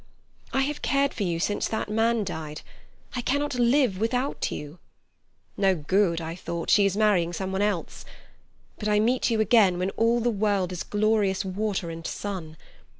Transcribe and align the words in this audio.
I 0.51 0.61
have 0.63 0.81
cared 0.81 1.13
for 1.13 1.21
you 1.21 1.39
since 1.39 1.67
that 1.67 1.87
man 1.87 2.23
died. 2.23 2.61
I 3.15 3.21
cannot 3.21 3.53
live 3.53 3.99
without 3.99 4.49
you, 4.51 4.79
'No 5.57 5.75
good,' 5.75 6.19
I 6.19 6.33
thought; 6.33 6.71
'she 6.71 6.87
is 6.87 6.97
marrying 6.97 7.33
someone 7.33 7.61
else'; 7.61 8.03
but 8.79 8.87
I 8.89 8.99
meet 8.99 9.29
you 9.29 9.39
again 9.39 9.77
when 9.77 9.91
all 9.91 10.19
the 10.19 10.31
world 10.31 10.71
is 10.71 10.81
glorious 10.81 11.45
water 11.45 11.91
and 11.91 12.07
sun. 12.07 12.57